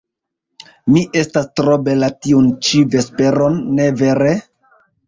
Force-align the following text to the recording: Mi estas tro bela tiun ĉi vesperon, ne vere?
Mi 0.95 1.03
estas 1.21 1.51
tro 1.61 1.77
bela 1.89 2.11
tiun 2.25 2.51
ĉi 2.71 2.83
vesperon, 2.97 3.63
ne 3.79 3.91
vere? 4.05 4.39